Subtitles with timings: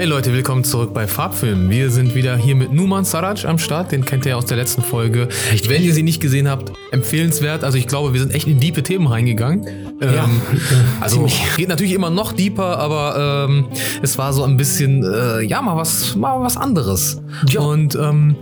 [0.00, 1.68] Hey Leute, willkommen zurück bei Farbfilm.
[1.68, 3.92] Wir sind wieder hier mit Numan Saraj am Start.
[3.92, 5.28] Den kennt ihr aus der letzten Folge.
[5.68, 7.64] Wenn ihr sie nicht gesehen habt, empfehlenswert.
[7.64, 9.66] Also ich glaube, wir sind echt in diepe Themen reingegangen.
[10.00, 10.24] Ja.
[10.24, 10.40] Ähm,
[11.02, 13.66] also geht natürlich immer noch deeper, aber ähm,
[14.00, 17.20] es war so ein bisschen, äh, ja, mal was, mal was anderes.
[17.50, 17.60] Ja.
[17.60, 18.36] Und ähm,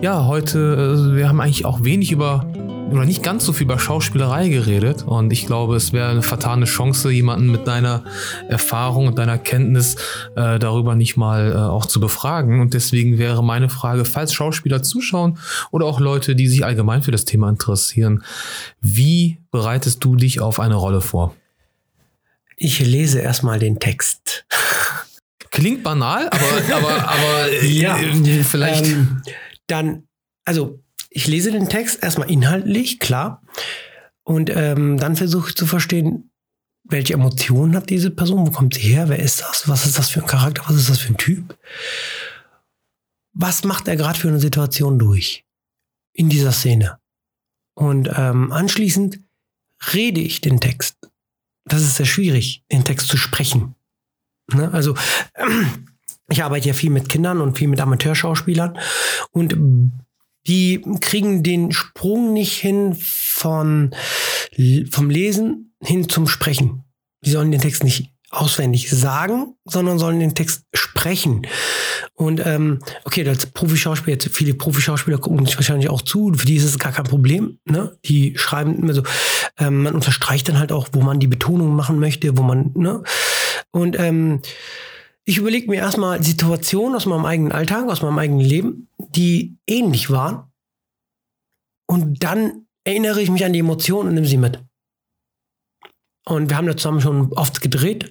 [0.00, 2.44] ja, heute, äh, wir haben eigentlich auch wenig über
[2.90, 6.64] oder nicht ganz so viel über Schauspielerei geredet und ich glaube, es wäre eine vertane
[6.64, 8.04] Chance, jemanden mit deiner
[8.48, 9.96] Erfahrung und deiner Kenntnis
[10.36, 12.60] äh, darüber nicht mal äh, auch zu befragen.
[12.60, 15.38] Und deswegen wäre meine Frage, falls Schauspieler zuschauen
[15.70, 18.24] oder auch Leute, die sich allgemein für das Thema interessieren,
[18.80, 21.34] wie bereitest du dich auf eine Rolle vor?
[22.56, 24.44] Ich lese erstmal den Text.
[25.50, 27.98] Klingt banal, aber, aber, aber äh, Ja.
[27.98, 28.86] äh, vielleicht.
[28.86, 29.22] Ähm,
[29.66, 30.04] dann,
[30.44, 30.80] also,
[31.10, 33.42] ich lese den Text erstmal inhaltlich, klar.
[34.22, 36.30] Und ähm, dann versuche ich zu verstehen,
[36.84, 40.10] welche Emotionen hat diese Person, wo kommt sie her, wer ist das, was ist das
[40.10, 41.58] für ein Charakter, was ist das für ein Typ.
[43.32, 45.44] Was macht er gerade für eine Situation durch
[46.12, 46.98] in dieser Szene?
[47.74, 49.20] Und ähm, anschließend
[49.92, 50.96] rede ich den Text.
[51.64, 53.74] Das ist sehr schwierig, den Text zu sprechen.
[54.52, 54.70] Ne?
[54.72, 54.96] Also
[56.28, 58.78] ich arbeite ja viel mit Kindern und viel mit Amateurschauspielern
[59.30, 59.56] und
[60.48, 63.94] die kriegen den Sprung nicht hin von,
[64.90, 66.84] vom Lesen hin zum Sprechen.
[67.24, 71.46] Die sollen den Text nicht auswendig sagen, sondern sollen den Text sprechen.
[72.14, 76.64] Und ähm, okay, als Profischauspieler, viele Profischauspieler gucken sich wahrscheinlich auch zu, für die ist
[76.64, 77.58] es gar kein Problem.
[77.64, 77.96] Ne?
[78.04, 79.02] Die schreiben immer so,
[79.58, 83.02] ähm, man unterstreicht dann halt auch, wo man die Betonung machen möchte, wo man, ne?
[83.70, 84.40] Und ähm,
[85.28, 90.10] ich überlege mir erstmal Situationen aus meinem eigenen Alltag, aus meinem eigenen Leben, die ähnlich
[90.10, 90.50] waren.
[91.86, 94.64] Und dann erinnere ich mich an die Emotionen und nehme sie mit.
[96.24, 98.10] Und wir haben da zusammen schon oft gedreht.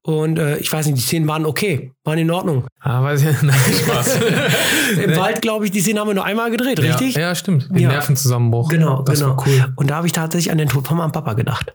[0.00, 2.66] Und äh, ich weiß nicht, die Szenen waren okay, waren in Ordnung.
[2.80, 4.16] Ah, weiß ich, nein, Spaß.
[5.04, 7.16] Im Wald, glaube ich, die Szenen haben wir nur einmal gedreht, richtig?
[7.16, 7.68] Ja, ja stimmt.
[7.68, 7.88] Den Ja.
[7.90, 8.70] Nervenzusammenbruch.
[8.70, 9.36] Genau, das genau.
[9.36, 9.74] War cool.
[9.76, 11.74] Und da habe ich tatsächlich an den Tod von meinem Papa gedacht.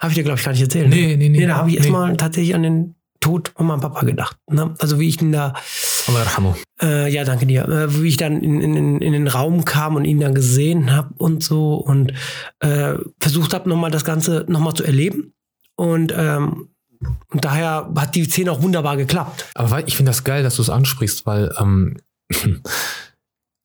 [0.00, 0.88] Habe ich dir, glaube ich, gar nicht erzählt.
[0.88, 0.94] ne?
[0.96, 1.38] Nee, nee, nee.
[1.38, 1.80] Nee, da habe ich Nee.
[1.82, 4.36] erstmal tatsächlich an den Tod von meinem Papa gedacht.
[4.50, 4.74] Ne?
[4.78, 5.54] Also wie ich ihn da,
[6.82, 10.04] äh, ja, danke dir, äh, wie ich dann in, in, in den Raum kam und
[10.04, 12.12] ihn dann gesehen habe und so und
[12.60, 15.32] äh, versucht habe, nochmal das Ganze nochmal zu erleben.
[15.76, 16.68] Und, ähm,
[17.30, 19.46] und daher hat die Szene auch wunderbar geklappt.
[19.54, 21.96] Aber ich finde das geil, dass du es ansprichst, weil ähm,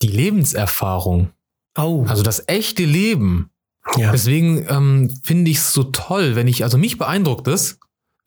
[0.02, 1.31] die Lebenserfahrung,
[1.78, 3.52] Oh, also das echte Leben,
[3.96, 4.12] ja.
[4.12, 7.79] deswegen ähm, finde ich es so toll, wenn ich, also mich beeindruckt es,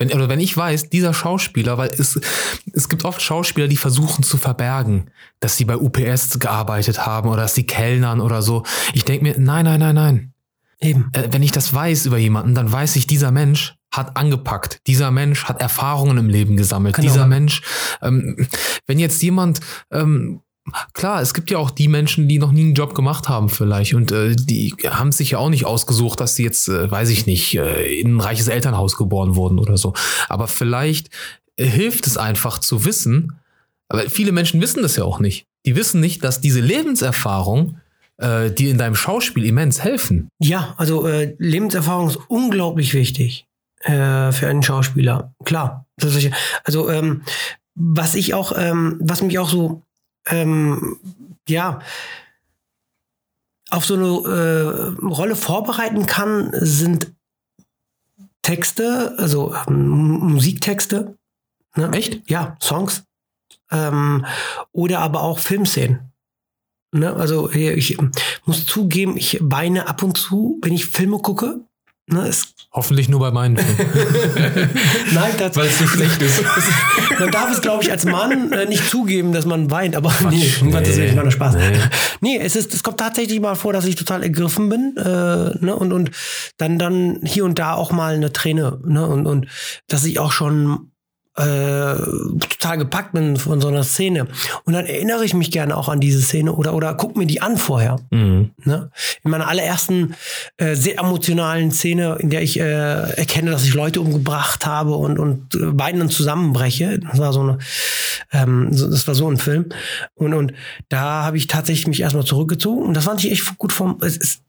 [0.03, 2.21] wenn, oder wenn ich weiß, dieser Schauspieler, weil es,
[2.73, 7.43] es gibt oft Schauspieler, die versuchen zu verbergen, dass sie bei UPS gearbeitet haben oder
[7.43, 8.65] dass sie Kellnern oder so.
[8.95, 10.33] Ich denke mir, nein, nein, nein, nein.
[10.81, 11.11] Eben.
[11.13, 14.81] äh, wenn ich das weiß über jemanden, dann weiß ich, dieser Mensch hat angepackt.
[14.89, 16.97] Dieser Mensch hat Erfahrungen im Leben gesammelt.
[16.97, 17.07] Genau.
[17.07, 17.63] Dieser Mensch,
[18.01, 18.49] ähm,
[18.87, 19.61] wenn jetzt jemand,
[19.93, 20.41] ähm,
[20.93, 23.95] klar, es gibt ja auch die Menschen, die noch nie einen Job gemacht haben vielleicht
[23.95, 27.27] und äh, die haben sich ja auch nicht ausgesucht, dass sie jetzt, äh, weiß ich
[27.27, 29.93] nicht, äh, in ein reiches Elternhaus geboren wurden oder so.
[30.28, 31.09] Aber vielleicht
[31.56, 33.39] äh, hilft es einfach zu wissen,
[33.89, 35.47] aber viele Menschen wissen das ja auch nicht.
[35.67, 37.78] Die wissen nicht, dass diese Lebenserfahrung
[38.19, 40.28] äh, dir in deinem Schauspiel immens helfen.
[40.41, 43.47] Ja, also äh, Lebenserfahrung ist unglaublich wichtig
[43.81, 45.34] äh, für einen Schauspieler.
[45.45, 45.87] Klar.
[46.65, 47.22] Also ähm,
[47.75, 49.83] was ich auch, ähm, was mich auch so,
[50.27, 50.99] ähm,
[51.49, 51.81] ja,
[53.71, 57.12] auf so eine äh, Rolle vorbereiten kann, sind
[58.43, 61.16] Texte, also ähm, Musiktexte.
[61.77, 61.91] Ne?
[61.93, 62.28] Echt?
[62.28, 63.05] Ja, Songs.
[63.71, 64.27] Ähm,
[64.72, 66.12] oder aber auch Filmszenen.
[66.93, 67.15] Ne?
[67.15, 67.97] Also ich
[68.44, 71.65] muss zugeben, ich weine ab und zu, wenn ich Filme gucke.
[72.07, 72.31] Ne?
[72.73, 73.55] Hoffentlich nur bei meinen
[75.13, 76.43] nein, das, Weil es so schlecht ist.
[77.19, 80.41] man darf es, glaube ich, als Mann äh, nicht zugeben, dass man weint, aber nee,
[80.41, 80.63] Quatsch.
[80.63, 81.55] um Gottes Willen, ich mache Spaß.
[81.55, 81.79] Nee.
[82.21, 85.77] Nee, es, ist, es kommt tatsächlich mal vor, dass ich total ergriffen bin äh, ne?
[85.77, 86.11] und, und
[86.57, 89.07] dann, dann hier und da auch mal eine Träne ne?
[89.07, 89.47] und, und
[89.89, 90.91] dass ich auch schon
[91.37, 91.97] äh,
[92.48, 94.27] total gepackt bin von so einer Szene.
[94.65, 97.41] Und dann erinnere ich mich gerne auch an diese Szene oder, oder guck mir die
[97.41, 98.01] an vorher.
[98.10, 98.51] Mhm.
[98.65, 98.91] Ne?
[99.24, 100.15] In meiner allerersten
[100.59, 105.18] äh, sehr emotionalen Szene, in der ich äh, erkenne, dass ich Leute umgebracht habe und,
[105.18, 106.98] und äh, weinend zusammenbreche.
[106.98, 107.59] Das war so eine,
[108.33, 109.71] ähm, so, das war so ein Film.
[110.15, 110.53] Und, und
[110.91, 112.83] da habe ich tatsächlich mich erstmal zurückgezogen.
[112.83, 113.98] Und das fand ich echt gut vom.
[114.03, 114.42] Es, es,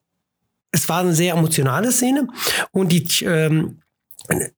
[0.71, 2.27] es war eine sehr emotionale Szene
[2.71, 3.82] und die ähm,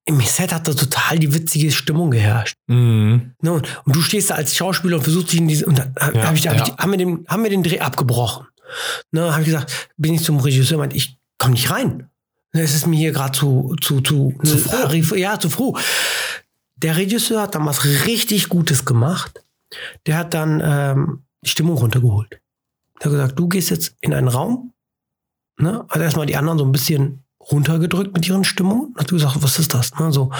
[0.05, 2.55] im Set hat da total die witzige Stimmung geherrscht.
[2.67, 3.33] Mhm.
[3.41, 3.51] Ne?
[3.51, 5.65] Und, und du stehst da als Schauspieler und versuchst dich in diese.
[5.65, 6.63] Und dann Ja, hab ich, hab ja.
[6.67, 8.47] ich, haben, wir den, haben wir den Dreh abgebrochen.
[9.11, 12.09] Ne, habe ich gesagt, bin ich zum Regisseur, meinte ich, komm nicht rein.
[12.53, 15.15] Ne, Es ist mir hier gerade zu, zu, zu, Zu froh.
[15.15, 15.77] Ja, zu froh.
[16.77, 19.43] der Regisseur hat dann was richtig Gutes gemacht.
[20.05, 22.39] Der hat dann ähm, die Stimmung runtergeholt.
[23.01, 24.73] Der hat gesagt, du gehst jetzt in einen Raum,
[25.57, 25.85] ne?
[25.89, 28.93] Hat erstmal die anderen so ein bisschen runtergedrückt mit ihren Stimmungen.
[28.97, 29.93] Hat gesagt, was ist das?
[29.95, 30.11] Ne?
[30.11, 30.31] So.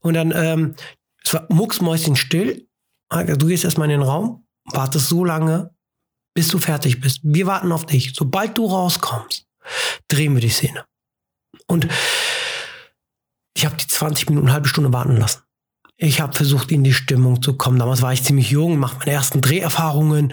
[0.00, 0.74] Und dann, ähm,
[1.22, 2.66] es war mucksmäuschen still.
[3.10, 5.74] Du gehst erstmal in den Raum, wartest so lange,
[6.34, 7.20] bis du fertig bist.
[7.22, 8.12] Wir warten auf dich.
[8.14, 9.46] Sobald du rauskommst,
[10.08, 10.84] drehen wir die Szene.
[11.66, 11.88] Und
[13.56, 15.42] ich habe die 20 Minuten, eine halbe Stunde warten lassen.
[15.96, 17.78] Ich habe versucht, in die Stimmung zu kommen.
[17.78, 20.32] Damals war ich ziemlich jung, mache meine ersten Dreherfahrungen,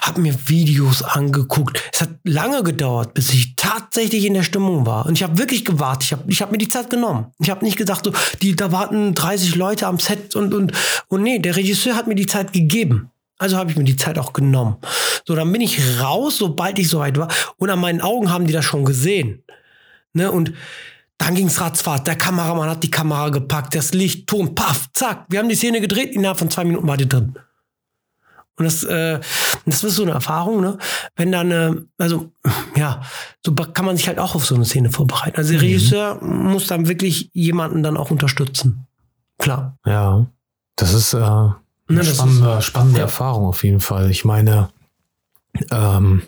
[0.00, 1.82] habe mir Videos angeguckt.
[1.92, 5.04] Es hat lange gedauert, bis ich tatsächlich in der Stimmung war.
[5.04, 6.04] Und ich habe wirklich gewartet.
[6.04, 7.26] Ich habe ich hab mir die Zeit genommen.
[7.40, 10.72] Ich habe nicht gesagt, so, die, da warten 30 Leute am Set und, und,
[11.08, 13.10] und nee, der Regisseur hat mir die Zeit gegeben.
[13.36, 14.76] Also habe ich mir die Zeit auch genommen.
[15.26, 17.28] So, dann bin ich raus, sobald ich soweit war.
[17.58, 19.42] Und an meinen Augen haben die das schon gesehen.
[20.14, 20.32] Ne?
[20.32, 20.52] Und
[21.22, 22.02] dann ging's ratzfatz.
[22.04, 25.24] Der Kameramann hat die Kamera gepackt, das Licht, Ton, paff, zack.
[25.28, 27.38] Wir haben die Szene gedreht, innerhalb von zwei Minuten war die drin.
[28.56, 29.20] Und das, äh,
[29.64, 30.78] das ist so eine Erfahrung, ne?
[31.14, 32.32] Wenn dann, äh, also,
[32.76, 33.02] ja,
[33.44, 35.36] so kann man sich halt auch auf so eine Szene vorbereiten.
[35.36, 35.66] Also der mhm.
[35.66, 38.86] Regisseur muss dann wirklich jemanden dann auch unterstützen.
[39.38, 39.78] Klar.
[39.86, 40.26] Ja,
[40.76, 41.54] das ist äh, eine
[41.88, 43.04] Na, spannende, ist, spannende ja.
[43.04, 44.10] Erfahrung auf jeden Fall.
[44.10, 44.70] Ich meine,
[45.70, 46.22] ähm,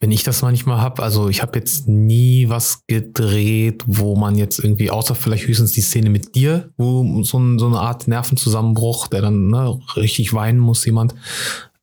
[0.00, 4.58] wenn ich das manchmal habe, also ich habe jetzt nie was gedreht, wo man jetzt
[4.58, 9.08] irgendwie, außer vielleicht höchstens die Szene mit dir, wo so, ein, so eine Art Nervenzusammenbruch,
[9.08, 11.14] der dann ne, richtig weinen muss, jemand.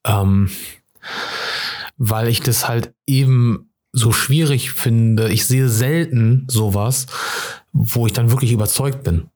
[0.04, 0.50] Ähm,
[1.98, 5.30] weil ich das halt eben so schwierig finde.
[5.30, 7.06] Ich sehe selten sowas,
[7.72, 9.30] wo ich dann wirklich überzeugt bin.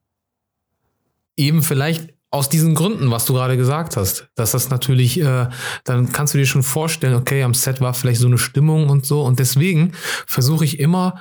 [1.38, 5.50] Eben vielleicht aus diesen Gründen, was du gerade gesagt hast, dass das natürlich, äh,
[5.84, 9.06] dann kannst du dir schon vorstellen, okay, am Set war vielleicht so eine Stimmung und
[9.06, 9.22] so.
[9.22, 9.92] Und deswegen
[10.26, 11.20] versuche ich immer,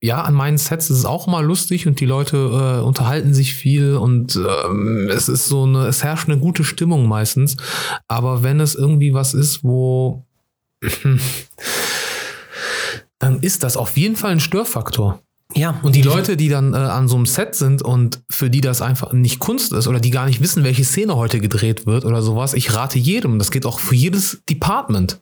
[0.00, 3.52] ja, an meinen Sets ist es auch mal lustig und die Leute äh, unterhalten sich
[3.52, 7.56] viel und ähm, es ist so eine, es herrscht eine gute Stimmung meistens.
[8.06, 10.24] Aber wenn es irgendwie was ist, wo
[13.18, 15.20] dann ist das auf jeden Fall ein Störfaktor.
[15.58, 15.78] Ja.
[15.82, 18.80] Und die Leute, die dann äh, an so einem Set sind und für die das
[18.80, 22.22] einfach nicht Kunst ist oder die gar nicht wissen, welche Szene heute gedreht wird oder
[22.22, 25.20] sowas, ich rate jedem, das geht auch für jedes Department.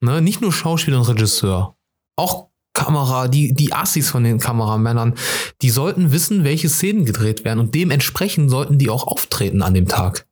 [0.00, 0.22] Ne?
[0.22, 1.76] Nicht nur Schauspieler und Regisseur.
[2.16, 5.14] Auch Kamera, die, die Assis von den Kameramännern,
[5.62, 9.88] die sollten wissen, welche Szenen gedreht werden und dementsprechend sollten die auch auftreten an dem
[9.88, 10.26] Tag.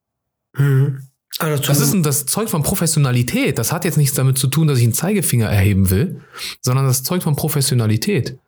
[0.56, 1.00] Mhm.
[1.38, 3.58] Also das ist das Zeug von Professionalität.
[3.58, 6.20] Das hat jetzt nichts damit zu tun, dass ich einen Zeigefinger erheben will,
[6.60, 8.38] sondern das Zeug von Professionalität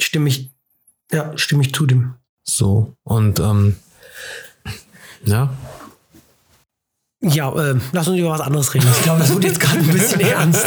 [0.00, 0.50] stimme ich,
[1.12, 2.14] ja, stimme ich zu dem.
[2.44, 3.76] So, und ähm,
[5.24, 5.50] ja.
[7.20, 8.86] Ja, äh, lass uns über was anderes reden.
[8.92, 10.64] Ich glaube, das wird jetzt gerade ein bisschen ernst.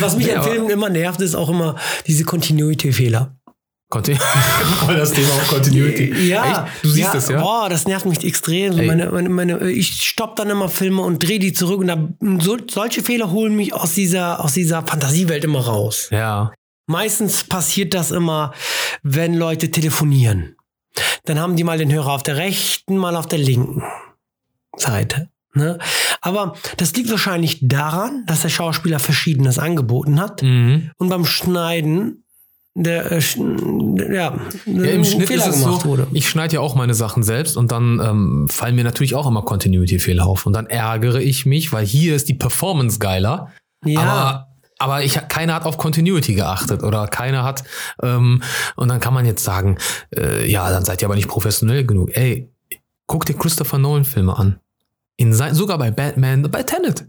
[0.00, 1.76] was mich ja, an Filmen immer nervt, ist auch immer
[2.06, 3.36] diese Continuity-Fehler.
[3.90, 4.02] Weil
[4.96, 6.28] das Thema auch Continuity.
[6.28, 6.84] Ja, Echt?
[6.84, 7.40] du siehst ja, das, ja?
[7.40, 8.74] Boah, das nervt mich extrem.
[8.86, 12.08] Meine, meine, meine, ich stopp dann immer Filme und drehe die zurück und da,
[12.40, 16.08] so, solche Fehler holen mich aus dieser, aus dieser Fantasiewelt immer raus.
[16.10, 16.52] Ja.
[16.86, 18.52] Meistens passiert das immer,
[19.02, 20.56] wenn Leute telefonieren.
[21.24, 23.82] Dann haben die mal den Hörer auf der rechten, mal auf der linken
[24.76, 25.28] Seite.
[25.54, 25.78] Ne?
[26.20, 30.42] Aber das liegt wahrscheinlich daran, dass der Schauspieler Verschiedenes angeboten hat.
[30.42, 30.90] Mhm.
[30.98, 32.24] Und beim Schneiden
[32.76, 33.20] der, äh,
[34.12, 36.08] ja, ja, im Schnitt Fehler ist es so, wurde.
[36.12, 39.42] Ich schneide ja auch meine Sachen selbst und dann ähm, fallen mir natürlich auch immer
[39.42, 40.44] Continuity-Fehler auf.
[40.44, 43.52] Und dann ärgere ich mich, weil hier ist die Performance geiler.
[43.84, 44.00] Ja.
[44.00, 44.53] Aber
[44.84, 47.64] aber ich, keiner hat auf Continuity geachtet oder keiner hat,
[48.02, 48.42] ähm,
[48.76, 49.78] und dann kann man jetzt sagen,
[50.14, 52.14] äh, ja, dann seid ihr aber nicht professionell genug.
[52.14, 52.52] Ey,
[53.06, 54.60] guck dir Christopher Nolan-Filme an.
[55.16, 57.06] In sein, sogar bei Batman, bei Tenet.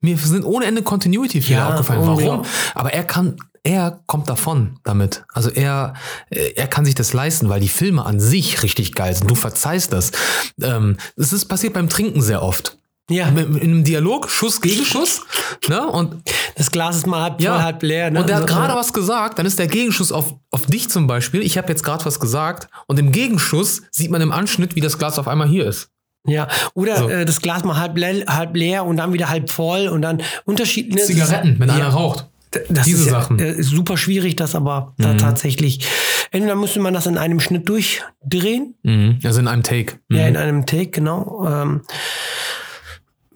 [0.00, 2.00] Mir sind ohne Ende Continuity-Fehler ja, aufgefallen.
[2.06, 2.42] Warum?
[2.42, 2.42] Ja.
[2.74, 5.24] Aber er kann, er kommt davon damit.
[5.32, 5.94] Also er,
[6.30, 9.30] äh, er kann sich das leisten, weil die Filme an sich richtig geil sind.
[9.30, 10.12] Du verzeihst das.
[10.60, 12.78] Ähm, das ist passiert beim Trinken sehr oft.
[13.10, 13.28] Ja.
[13.28, 15.22] In einem Dialog, Schuss gegen Schuss.
[15.68, 15.80] Ne?
[15.86, 16.16] Und
[16.56, 17.54] das Glas ist mal halb ja.
[17.54, 18.10] voll, halb leer.
[18.10, 18.20] Ne?
[18.20, 21.06] Und der hat also, gerade was gesagt, dann ist der Gegenschuss auf, auf dich zum
[21.06, 21.40] Beispiel.
[21.40, 24.98] Ich habe jetzt gerade was gesagt und im Gegenschuss sieht man im Anschnitt, wie das
[24.98, 25.90] Glas auf einmal hier ist.
[26.26, 27.08] Ja, oder so.
[27.08, 30.20] äh, das Glas mal halb leer, halb leer und dann wieder halb voll und dann
[30.44, 31.76] unterschiedliche Zigaretten, wenn ja.
[31.76, 32.26] einer raucht.
[32.68, 33.38] Das Diese ist Sachen.
[33.38, 35.02] Ja, ist super schwierig, das aber mhm.
[35.02, 35.86] da tatsächlich.
[36.30, 38.74] Entweder müsste man das in einem Schnitt durchdrehen.
[38.82, 39.20] Mhm.
[39.24, 40.00] Also in einem Take.
[40.08, 40.16] Mhm.
[40.16, 41.46] Ja, in einem Take, genau.
[41.48, 41.82] Ähm,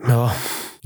[0.07, 0.35] ja.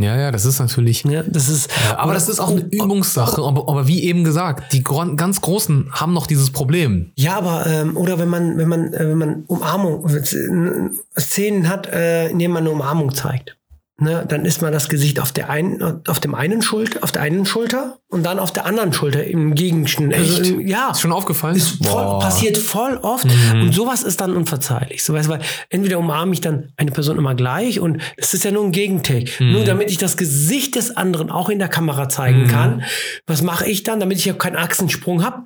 [0.01, 1.05] Ja, ja, das ist natürlich.
[1.05, 1.71] Ja, das ist.
[1.91, 3.43] Ja, aber das ist auch eine Übungssache.
[3.43, 7.13] Aber, aber wie eben gesagt, die ganz Großen haben noch dieses Problem.
[7.17, 12.29] Ja, aber ähm, oder wenn man wenn man äh, wenn man Umarmung Szenen hat, äh,
[12.29, 13.59] in denen man eine Umarmung zeigt.
[14.01, 17.23] Ne, dann ist mal das Gesicht auf der einen, auf dem einen Schulter, auf der
[17.23, 20.15] einen Schulter und dann auf der anderen Schulter im Gegenschnitt.
[20.15, 20.69] Also, Echt?
[20.69, 20.91] ja.
[20.91, 21.55] Ist schon aufgefallen?
[21.57, 23.63] Ist voll, passiert voll oft Mhm.
[23.63, 25.05] und sowas ist dann unverzeihlich.
[25.05, 28.45] So, weißt, du, weil entweder umarme ich dann eine Person immer gleich und es ist
[28.45, 29.31] ja nur ein Gegentake.
[29.45, 29.53] Mhm.
[29.53, 32.49] Nur damit ich das Gesicht des anderen auch in der Kamera zeigen Mhm.
[32.49, 32.83] kann.
[33.27, 35.45] Was mache ich dann, damit ich ja keinen Achsensprung habe?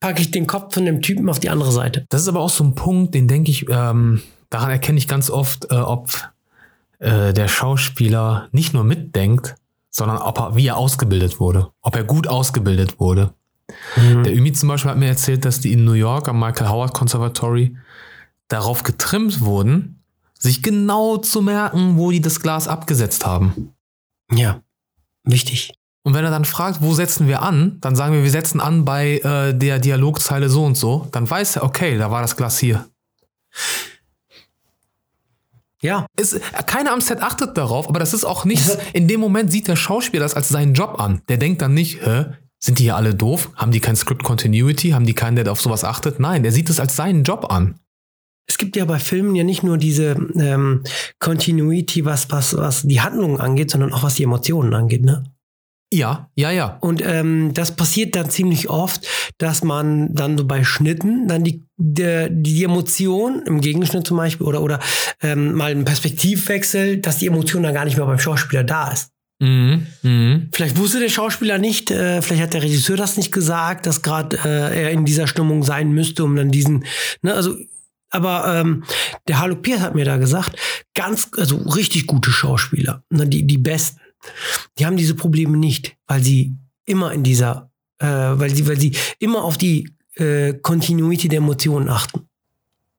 [0.00, 2.06] Packe ich den Kopf von dem Typen auf die andere Seite.
[2.08, 5.30] Das ist aber auch so ein Punkt, den denke ich, ähm, daran erkenne ich ganz
[5.30, 6.08] oft, äh, ob
[7.02, 9.56] äh, der Schauspieler nicht nur mitdenkt,
[9.90, 11.70] sondern ob er, wie er ausgebildet wurde.
[11.82, 13.34] Ob er gut ausgebildet wurde.
[13.96, 16.94] Der Ümi zum Beispiel hat mir erzählt, dass die in New York am Michael Howard
[16.94, 17.76] Conservatory
[18.48, 20.02] darauf getrimmt wurden,
[20.38, 23.72] sich genau zu merken, wo die das Glas abgesetzt haben.
[24.30, 24.60] Ja,
[25.24, 25.72] wichtig.
[26.04, 28.84] Und wenn er dann fragt, wo setzen wir an, dann sagen wir, wir setzen an
[28.84, 32.58] bei äh, der Dialogzeile so und so, dann weiß er, okay, da war das Glas
[32.58, 32.86] hier.
[35.82, 38.78] Ja, Es, keiner am Set achtet darauf, aber das ist auch nichts.
[38.92, 41.22] In dem Moment sieht der Schauspieler das als seinen Job an.
[41.28, 42.26] Der denkt dann nicht, hä,
[42.62, 43.50] sind die hier alle doof?
[43.56, 44.90] Haben die kein Script Continuity?
[44.90, 46.20] Haben die keinen, der auf sowas achtet?
[46.20, 47.74] Nein, der sieht es als seinen Job an.
[48.48, 50.84] Es gibt ja bei Filmen ja nicht nur diese ähm,
[51.18, 55.24] Continuity, was, was, was die Handlungen angeht, sondern auch was die Emotionen angeht, ne?
[55.92, 56.78] Ja, ja, ja.
[56.80, 59.06] Und ähm, das passiert dann ziemlich oft,
[59.36, 64.46] dass man dann so bei Schnitten dann die, die, die Emotion im Gegenschnitt zum Beispiel
[64.46, 64.80] oder, oder
[65.20, 69.10] ähm, mal einen Perspektivwechsel, dass die Emotion dann gar nicht mehr beim Schauspieler da ist.
[69.38, 70.48] Mhm, mhm.
[70.52, 74.38] Vielleicht wusste der Schauspieler nicht, äh, vielleicht hat der Regisseur das nicht gesagt, dass gerade
[74.42, 76.86] äh, er in dieser Stimmung sein müsste, um dann diesen,
[77.20, 77.54] ne, also,
[78.08, 78.84] aber ähm,
[79.28, 80.58] der Harlow Pierce hat mir da gesagt,
[80.94, 84.00] ganz, also richtig gute Schauspieler, ne, die, die besten,
[84.78, 88.96] die haben diese Probleme nicht, weil sie immer in dieser, äh, weil sie, weil sie
[89.18, 92.28] immer auf die äh, Continuity der Emotionen achten.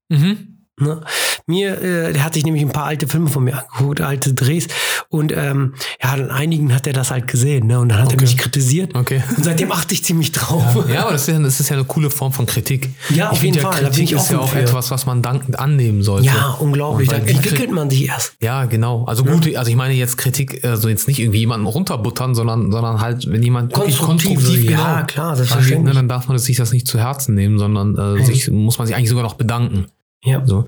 [0.10, 0.66] Mhm.
[0.80, 1.04] Ne?
[1.46, 4.68] Mir, äh, der hat sich nämlich ein paar alte Filme von mir angeguckt, alte Drehs.
[5.10, 7.80] Und ähm, ja, an einigen hat er das halt gesehen, ne?
[7.80, 8.16] Und dann hat Okay.
[8.18, 8.96] er mich kritisiert.
[8.96, 9.22] Okay.
[9.36, 10.64] Und seitdem achte ich ziemlich drauf.
[10.92, 12.90] Ja, aber das ist ja, das ist ja eine coole Form von Kritik.
[13.10, 14.60] Ja, auf ich finde jeden ja, Fall, Kritik ich ist ja auch für.
[14.60, 16.28] etwas, was man dankend annehmen sollte.
[16.28, 17.10] Ja, unglaublich.
[17.10, 18.36] Dann entwickelt man sich erst.
[18.42, 19.04] Ja, genau.
[19.06, 23.02] Also gute, also ich meine jetzt Kritik, also jetzt nicht irgendwie jemanden runterbuttern, sondern, sondern
[23.02, 25.78] halt, wenn jemand Konstruktiv, konstruktiv, ja, genau, klar, selbstverständlich.
[25.80, 28.78] angeht, ne, dann darf man sich das nicht zu Herzen nehmen, sondern äh, sich, muss
[28.78, 29.86] man sich eigentlich sogar noch bedanken.
[30.24, 30.42] Ja.
[30.46, 30.68] So.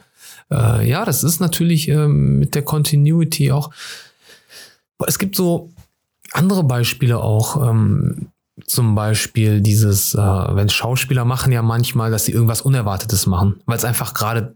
[0.52, 3.72] Äh, ja, das ist natürlich ähm, mit der Continuity auch.
[5.06, 5.72] Es gibt so
[6.32, 7.70] andere Beispiele auch.
[7.70, 8.30] Ähm,
[8.66, 13.78] zum Beispiel dieses, äh, wenn Schauspieler machen ja manchmal, dass sie irgendwas Unerwartetes machen, weil
[13.78, 14.56] es einfach gerade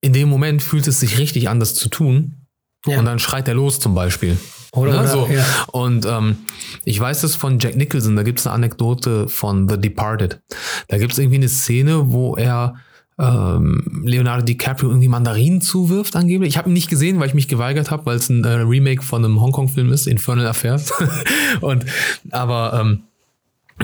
[0.00, 2.46] in dem Moment fühlt es sich richtig an, das zu tun.
[2.86, 2.98] Ja.
[2.98, 4.38] Und dann schreit er los zum Beispiel.
[4.72, 5.26] Oder, Ne, oder, so.
[5.26, 5.44] ja.
[5.72, 6.38] Und ähm,
[6.84, 10.40] ich weiß es von Jack Nicholson, da gibt es eine Anekdote von The Departed.
[10.86, 12.76] Da gibt es irgendwie eine Szene, wo er
[13.18, 16.50] ähm, Leonardo DiCaprio irgendwie Mandarinen zuwirft angeblich.
[16.50, 19.02] Ich habe ihn nicht gesehen, weil ich mich geweigert habe, weil es ein äh, Remake
[19.02, 20.92] von einem Hongkong-Film ist, Infernal Affairs.
[21.60, 21.84] und
[22.30, 23.02] aber ähm,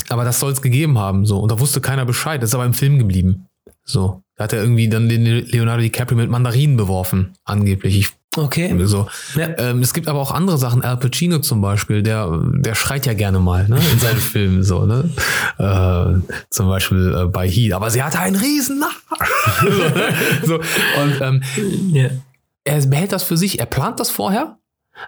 [0.08, 1.38] aber das soll es gegeben haben, so.
[1.38, 2.42] Und da wusste keiner Bescheid.
[2.42, 3.46] Das ist aber im Film geblieben.
[3.84, 4.22] So.
[4.36, 7.96] Da hat er irgendwie dann den Leonardo DiCaprio mit Mandarinen beworfen, angeblich.
[7.96, 8.74] Ich Okay.
[8.86, 9.06] so.
[9.36, 9.50] Ja.
[9.58, 10.82] Ähm, es gibt aber auch andere Sachen.
[10.82, 14.86] Al Pacino zum Beispiel, der, der schreit ja gerne mal ne, in seinen Filmen so.
[14.86, 15.10] Ne?
[15.58, 17.72] Äh, zum Beispiel äh, bei Heat.
[17.72, 18.82] Aber sie hatte einen riesen.
[20.44, 20.54] so.
[20.56, 21.42] Und ähm,
[21.92, 22.10] Ja.
[22.64, 23.58] er behält das für sich.
[23.58, 24.58] Er plant das vorher.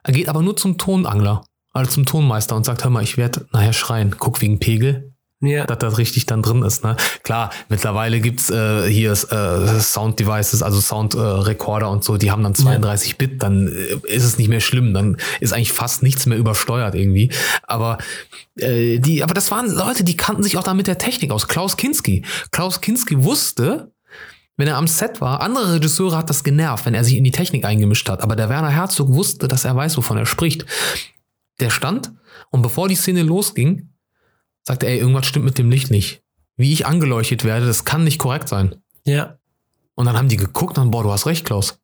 [0.03, 3.47] Er geht aber nur zum Tonangler, also zum Tonmeister und sagt, hör mal, ich werde
[3.53, 4.17] nachher schreien.
[4.19, 5.65] Guck wegen Pegel Ja.
[5.65, 6.83] dass das richtig dann drin ist.
[6.83, 6.97] Ne?
[7.23, 12.43] Klar, mittlerweile gibt's äh, hier äh, Sound Devices, also Sound äh, und so, die haben
[12.43, 16.27] dann 32 Bit, dann äh, ist es nicht mehr schlimm, dann ist eigentlich fast nichts
[16.27, 17.31] mehr übersteuert irgendwie.
[17.63, 17.99] Aber
[18.59, 21.47] äh, die, aber das waren Leute, die kannten sich auch da mit der Technik aus.
[21.47, 22.25] Klaus Kinski.
[22.51, 23.93] Klaus Kinski wusste,
[24.57, 27.31] wenn er am Set war, andere Regisseure hat das genervt, wenn er sich in die
[27.31, 28.23] Technik eingemischt hat.
[28.23, 30.65] Aber der Werner Herzog wusste, dass er weiß, wovon er spricht.
[31.61, 32.13] Der stand
[32.51, 33.91] und bevor die Szene losging,
[34.63, 36.23] sagte, ey, irgendwas stimmt mit dem Licht nicht.
[36.57, 38.77] Wie ich angeleuchtet werde, das kann nicht korrekt sein.
[39.05, 39.39] Ja.
[39.95, 41.79] Und dann haben die geguckt und boah, du hast recht, Klaus.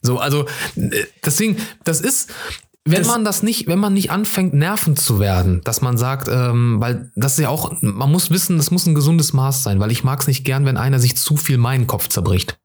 [0.00, 2.32] So, also, äh, deswegen, das ist,
[2.86, 6.28] wenn Das- man das nicht, wenn man nicht anfängt, nervend zu werden, dass man sagt,
[6.30, 9.80] ähm, weil das ist ja auch, man muss wissen, das muss ein gesundes Maß sein,
[9.80, 12.58] weil ich mag es nicht gern, wenn einer sich zu viel meinen Kopf zerbricht.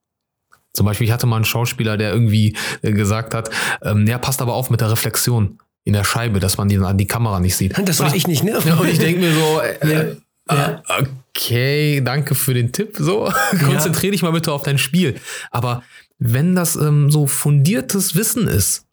[0.73, 3.49] Zum Beispiel, ich hatte mal einen Schauspieler, der irgendwie äh, gesagt hat,
[3.81, 7.07] ähm, ja, passt aber auf mit der Reflexion in der Scheibe, dass man die, die
[7.07, 7.75] Kamera nicht sieht.
[7.88, 8.59] Das Und war ich nicht, ne?
[8.65, 10.15] ja, und ich denke mir so, äh,
[10.51, 10.83] Ja.
[10.99, 12.97] äh, okay, danke für den Tipp.
[12.99, 13.31] So,
[13.65, 15.15] konzentriere dich mal bitte auf dein Spiel.
[15.49, 15.81] Aber
[16.19, 18.85] wenn das ähm, so fundiertes Wissen ist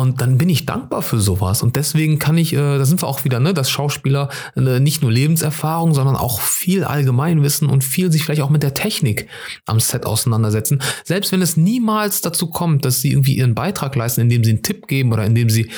[0.00, 1.62] Und dann bin ich dankbar für sowas.
[1.62, 5.02] Und deswegen kann ich, äh, da sind wir auch wieder, ne, dass Schauspieler äh, nicht
[5.02, 9.28] nur Lebenserfahrung, sondern auch viel Allgemeinwissen und viel sich vielleicht auch mit der Technik
[9.66, 10.80] am Set auseinandersetzen.
[11.04, 14.62] Selbst wenn es niemals dazu kommt, dass sie irgendwie ihren Beitrag leisten, indem sie einen
[14.62, 15.70] Tipp geben oder indem sie,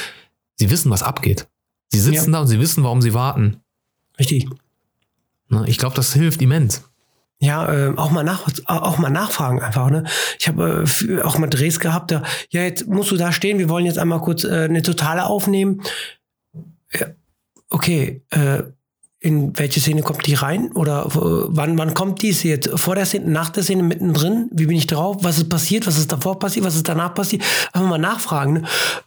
[0.55, 1.49] sie wissen, was abgeht.
[1.89, 2.39] Sie sitzen Ja.
[2.39, 3.57] da und sie wissen, warum sie warten.
[4.21, 4.49] Richtig.
[5.49, 6.85] Ne, Ich glaube, das hilft immens.
[7.43, 9.91] Ja, äh, auch mal nach, auch mal nachfragen einfach.
[9.91, 10.05] Ne?
[10.39, 12.13] Ich habe äh, auch mal Drehs gehabt.
[12.13, 13.59] Da, ja, jetzt musst du da stehen.
[13.59, 15.83] Wir wollen jetzt einmal kurz äh, eine totale aufnehmen.
[16.93, 17.09] Ja,
[17.69, 18.23] okay.
[18.31, 18.63] Äh,
[19.19, 20.71] in welche Szene kommt die rein?
[20.73, 22.29] Oder äh, wann, wann kommt die?
[22.29, 24.49] Ist sie jetzt vor der Szene, nach der Szene, mittendrin?
[24.53, 25.17] Wie bin ich drauf?
[25.23, 25.89] Was ist passiert?
[25.89, 26.65] Was ist davor passiert?
[26.65, 27.43] Was ist danach passiert?
[27.73, 28.53] Einfach mal nachfragen.
[28.53, 28.63] Ne?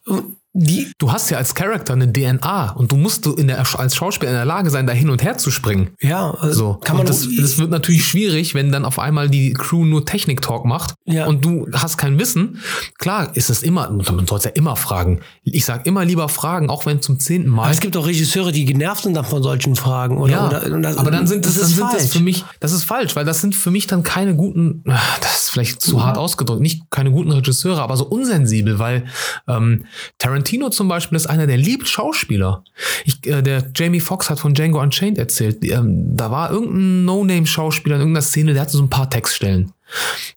[0.08, 3.60] Und Die, Du hast ja als Charakter eine DNA und du musst du in der,
[3.78, 5.90] als Schauspieler in der Lage sein, da hin und her zu springen.
[6.02, 6.76] ja, äh, So.
[6.76, 10.64] kann man das, das wird natürlich schwierig, wenn dann auf einmal die Crew nur Technik-Talk
[10.64, 11.26] macht Ja.
[11.26, 12.62] und du hast kein Wissen.
[12.98, 15.20] Klar ist es immer, man sollte ja immer fragen.
[15.44, 17.64] Ich sag immer lieber fragen, auch wenn zum zehnten Mal.
[17.64, 20.18] Aber es gibt auch Regisseure, die genervt sind dann von solchen Fragen.
[20.18, 22.12] Oder, ja, oder, das, aber dann sind das, dann ist sind das falsch.
[22.12, 25.36] für mich, das ist falsch, weil das sind für mich dann keine guten, ah, das
[25.44, 29.04] ist vielleicht zu hart ausgedrückt, nicht keine guten Regisseure, aber so unsensibel, weil
[29.50, 29.84] ähm,
[30.18, 32.64] Tarantino zum Beispiel ist einer, der liebt Schauspieler.
[33.04, 37.96] Ich, äh, der Jamie Foxx hat von Django Unchained erzählt, ähm, da war irgendein No-Name-Schauspieler
[37.96, 39.72] in irgendeiner Szene, der hatte so ein paar Textstellen.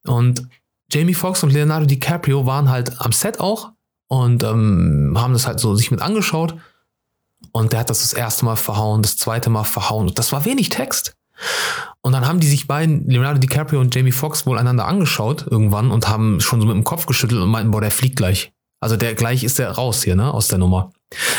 [0.06, 0.46] Und
[0.90, 3.72] Jamie Foxx und Leonardo DiCaprio waren halt am Set auch
[4.08, 6.54] und ähm, haben das halt so sich mit angeschaut.
[7.52, 10.08] Und der hat das das erste Mal verhauen, das zweite Mal verhauen.
[10.08, 11.14] Und das war wenig Text.
[12.00, 15.90] Und dann haben die sich beiden, Leonardo DiCaprio und Jamie Foxx, wohl einander angeschaut irgendwann
[15.90, 18.52] und haben schon so mit dem Kopf geschüttelt und meinten, boah, der fliegt gleich.
[18.80, 20.92] Also der gleich ist der raus hier, ne, aus der Nummer.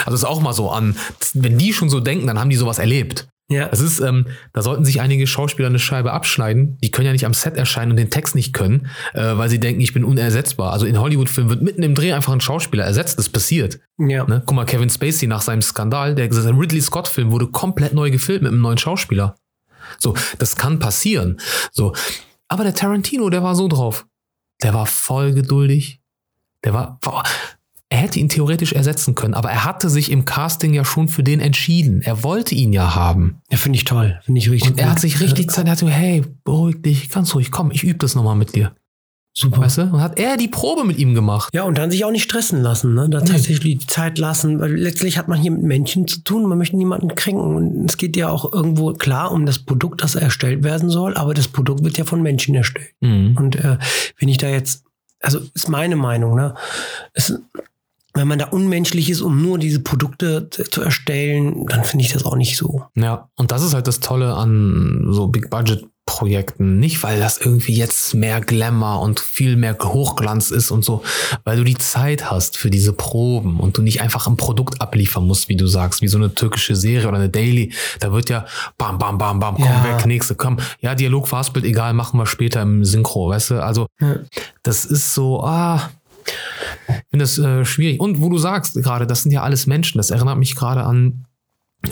[0.05, 0.95] Also ist auch mal so an,
[1.33, 3.27] wenn die schon so denken, dann haben die sowas erlebt.
[3.51, 3.67] Ja.
[3.67, 6.77] Das ist, ähm, da sollten sich einige Schauspieler eine Scheibe abschneiden.
[6.83, 9.59] Die können ja nicht am Set erscheinen und den Text nicht können, äh, weil sie
[9.59, 10.71] denken, ich bin unersetzbar.
[10.71, 13.17] Also in Hollywood-Filmen wird mitten im Dreh einfach ein Schauspieler ersetzt.
[13.17, 13.79] Das passiert.
[13.97, 14.23] ja.
[14.25, 14.43] Ne?
[14.45, 18.51] Guck mal, Kevin Spacey nach seinem Skandal, der Ridley Scott-Film wurde komplett neu gefilmt mit
[18.51, 19.35] einem neuen Schauspieler.
[19.97, 21.39] So, das kann passieren.
[21.71, 21.93] So,
[22.47, 24.05] aber der Tarantino, der war so drauf.
[24.61, 26.01] Der war voll geduldig.
[26.65, 27.23] Der war, boah,
[27.89, 31.23] er hätte ihn theoretisch ersetzen können, aber er hatte sich im Casting ja schon für
[31.23, 32.01] den entschieden.
[32.03, 33.41] Er wollte ihn ja haben.
[33.51, 34.19] Ja, finde ich toll.
[34.23, 34.91] Finde ich richtig Und er gut.
[34.91, 37.97] hat sich richtig Zeit, er hat so, hey, beruhig dich, ganz ruhig, komm, ich übe
[37.97, 38.73] das nochmal mit dir.
[39.35, 39.61] Super.
[39.61, 39.81] Weißt du?
[39.83, 41.49] Und hat er die Probe mit ihm gemacht.
[41.53, 43.07] Ja, und dann sich auch nicht stressen lassen, ne?
[43.09, 43.25] Da Nee.
[43.25, 46.75] tatsächlich die Zeit lassen, weil letztlich hat man hier mit Menschen zu tun, man möchte
[46.75, 47.55] niemanden kränken.
[47.55, 51.33] Und es geht ja auch irgendwo klar um das Produkt, das erstellt werden soll, aber
[51.35, 52.89] das Produkt wird ja von Menschen erstellt.
[53.01, 53.37] Mhm.
[53.37, 53.77] Und äh,
[54.17, 54.83] wenn ich da jetzt,
[55.21, 56.55] also ist meine Meinung, ne?
[57.13, 57.33] Es,
[58.13, 62.25] wenn man da unmenschlich ist, um nur diese Produkte zu erstellen, dann finde ich das
[62.25, 62.83] auch nicht so.
[62.95, 65.27] Ja, und das ist halt das Tolle an so
[66.09, 66.79] Big-Budget-Projekten.
[66.79, 71.03] Nicht, weil das irgendwie jetzt mehr Glamour und viel mehr Hochglanz ist und so,
[71.43, 75.25] weil du die Zeit hast für diese Proben und du nicht einfach ein Produkt abliefern
[75.25, 77.73] musst, wie du sagst, wie so eine türkische Serie oder eine Daily.
[77.99, 78.45] Da wird ja
[78.77, 79.83] bam, bam, bam, bam, komm Ja.
[79.83, 80.57] weg, nächste, komm.
[80.81, 83.63] Ja, Dialog, Fastbild, egal, machen wir später im Synchro, weißt du?
[83.63, 84.15] Also, Ja.
[84.63, 85.89] das ist so, ah,
[86.87, 87.99] ich finde das äh, schwierig.
[87.99, 89.97] Und wo du sagst gerade, das sind ja alles Menschen.
[89.97, 91.25] Das erinnert mich gerade an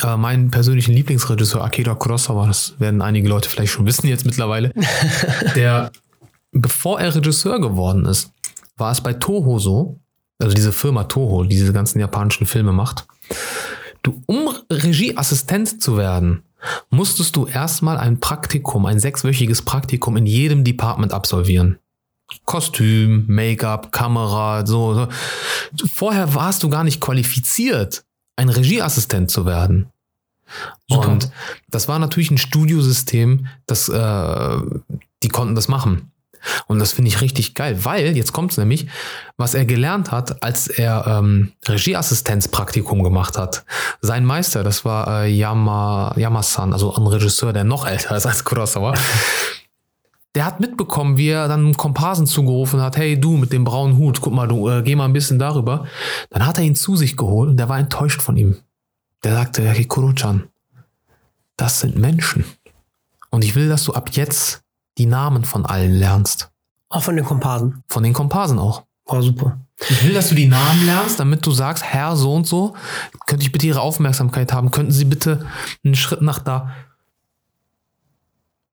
[0.04, 2.48] äh, meinen persönlichen Lieblingsregisseur Akira Kurosawa.
[2.48, 4.74] Das werden einige Leute vielleicht schon wissen jetzt mittlerweile.
[5.56, 5.92] Der,
[6.52, 8.32] bevor er Regisseur geworden ist,
[8.78, 10.00] war es bei Toho so,
[10.40, 13.08] also diese Firma Toho, die diese ganzen japanischen Filme macht.
[14.04, 16.44] Du, um Regieassistent zu werden,
[16.90, 21.80] musstest du erstmal ein Praktikum, ein sechswöchiges Praktikum in jedem Department absolvieren.
[22.46, 25.08] Kostüm, Make-up, Kamera, so, so.
[25.88, 28.04] Vorher warst du gar nicht qualifiziert,
[28.38, 29.92] ein Regieassistent zu werden.
[30.88, 31.10] Super.
[31.10, 31.30] Und
[31.68, 34.58] das war natürlich ein Studiosystem, das, äh,
[35.24, 36.12] die konnten das machen.
[36.68, 38.88] Und das finde ich richtig geil, weil, jetzt kommt es nämlich,
[39.36, 43.66] was er gelernt hat, als er ähm, Regieassistenzpraktikum gemacht hat.
[44.02, 48.44] Sein Meister, das war äh, Yama, Yama-san, also ein Regisseur, der noch älter ist als
[48.44, 48.94] Kurosawa.
[50.38, 53.98] Der hat mitbekommen, wie er dann einen Komparsen zugerufen hat, hey du mit dem braunen
[53.98, 55.88] Hut, guck mal, du äh, geh mal ein bisschen darüber.
[56.30, 58.56] Dann hat er ihn zu sich geholt und der war enttäuscht von ihm.
[59.24, 60.44] Der sagte, hey Kuro-chan,
[61.56, 62.46] das sind Menschen.
[63.32, 64.62] Und ich will, dass du ab jetzt
[65.00, 66.52] die Namen von allen lernst.
[66.90, 67.82] Auch von den Komparsen.
[67.88, 68.84] Von den Komparsen auch.
[69.08, 69.58] War super.
[69.90, 72.76] Ich will, dass du die Namen lernst, damit du sagst, Herr so und so,
[73.26, 74.70] könnte ich bitte Ihre Aufmerksamkeit haben?
[74.70, 75.48] Könnten Sie bitte
[75.84, 76.76] einen Schritt nach da?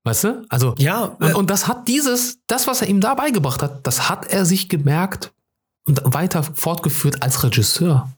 [0.05, 0.45] Weißt du?
[0.51, 3.87] Also, Ja, und, äh, und das hat dieses, das, was er ihm da beigebracht hat,
[3.87, 5.33] das hat er sich gemerkt
[5.87, 8.11] und weiter fortgeführt als Regisseur.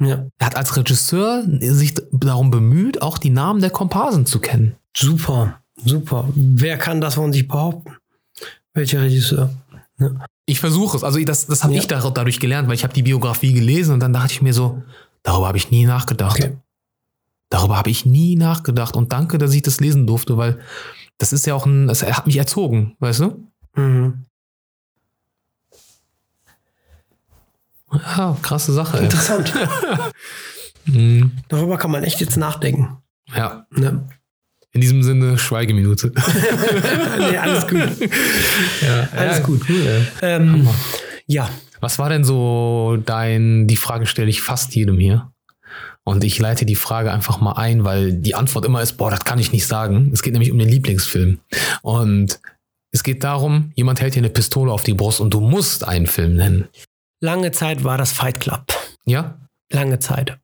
[0.00, 0.26] ja.
[0.38, 4.74] Er hat als Regisseur sich darum bemüht, auch die Namen der Komparsen zu kennen.
[4.96, 6.28] Super, super.
[6.34, 7.96] Wer kann das von sich behaupten?
[8.74, 9.50] Welcher Regisseur?
[10.46, 11.04] Ich versuche es.
[11.04, 11.80] Also das, das habe Ja.
[11.80, 14.52] ich da- dadurch gelernt, weil ich habe die Biografie gelesen und dann dachte ich mir
[14.52, 14.82] so,
[15.22, 16.40] darüber habe ich nie nachgedacht.
[16.40, 16.56] Okay.
[17.50, 18.96] Darüber habe ich nie nachgedacht.
[18.96, 20.58] Und danke, dass ich das lesen durfte, weil
[21.22, 23.46] das ist ja auch ein, das hat mich erzogen, weißt du?
[23.76, 24.24] Mhm.
[27.92, 28.98] Ja, krasse Sache.
[28.98, 29.04] Ey.
[29.04, 29.52] Interessant.
[30.84, 31.30] Mhm.
[31.46, 32.96] Darüber kann man echt jetzt nachdenken.
[33.32, 34.04] Ja, Ne?
[34.72, 36.12] in diesem Sinne Schweigeminute.
[37.18, 37.78] nee, alles gut.
[38.80, 39.62] ja, Alles ja, gut.
[39.68, 40.06] Cool.
[40.22, 40.68] Ähm,
[41.28, 41.48] ja,
[41.80, 45.31] Was war denn so dein, die Frage stelle ich fast jedem hier.
[46.04, 49.24] Und ich leite die Frage einfach mal ein, weil die Antwort immer ist, boah, das
[49.24, 50.10] kann ich nicht sagen.
[50.12, 51.38] Es geht nämlich um den Lieblingsfilm.
[51.82, 52.40] Und
[52.90, 56.06] es geht darum, jemand hält dir eine Pistole auf die Brust und du musst einen
[56.06, 56.68] Film nennen.
[57.20, 58.66] lange Zeit war das Fight Club.
[59.04, 59.38] Ja?
[59.70, 60.38] Lange Zeit.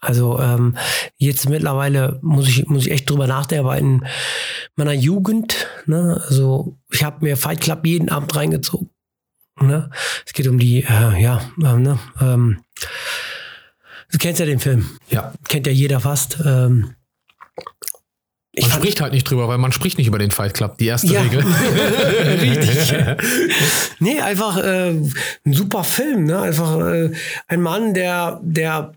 [0.00, 0.76] Also ähm,
[1.16, 4.06] jetzt mittlerweile muss ich, muss ich echt drüber nachdenken, aber in
[4.76, 8.90] meiner Jugend, ne, also ich habe mir Fight Club jeden Abend reingezogen.
[9.58, 9.90] Ne?
[10.26, 12.60] Es geht um die, äh, ja, ähm, ne, ähm,
[14.12, 15.32] du kennst ja den Film, Ja.
[15.48, 16.38] kennt ja jeder fast.
[16.44, 16.94] Ähm,
[18.58, 20.78] ich Man spricht halt nicht drüber, weil man spricht nicht über den Fight Club.
[20.78, 21.20] Die erste Ja.
[21.20, 21.44] Regel.
[22.40, 22.94] Richtig.
[23.98, 26.40] Nee, einfach äh, ein super Film, ne?
[26.40, 27.10] Einfach äh,
[27.48, 28.92] ein Mann, der, der,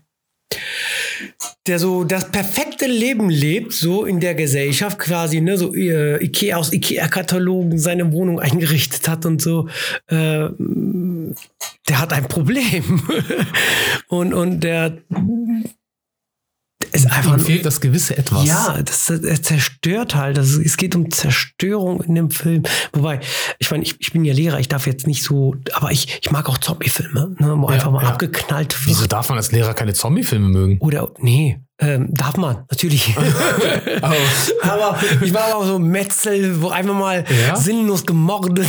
[1.66, 5.56] der so das perfekte Leben lebt, so in der Gesellschaft quasi, ne?
[5.56, 9.68] So äh, Ikea aus Ikea-Katalogen seine Wohnung eingerichtet hat und so.
[10.08, 10.48] Äh,
[11.88, 13.02] der hat ein Problem.
[14.08, 14.98] und, und der
[16.92, 18.44] ist einfach Ihm fehlt das gewisse Etwas.
[18.46, 20.36] ja, das, er zerstört halt.
[20.36, 22.62] Das, es geht um Zerstörung in dem Film.
[22.92, 23.20] Wobei,
[23.58, 26.30] ich meine, ich, ich bin ja Lehrer, ich darf jetzt nicht so, aber ich, ich
[26.30, 28.10] mag auch Zombie-Filme, ne, wo Ja, einfach mal ja.
[28.10, 28.86] abgeknallt wird.
[28.88, 30.78] Wieso darf man als Lehrer keine Zombie-Filme mögen?
[30.80, 33.14] Oder, nee, ähm, darf man, natürlich.
[34.02, 34.16] Aber
[34.62, 37.56] aber ich war auch so Metzel, wo einfach mal Ja?
[37.56, 38.68] sinnlos gemordet.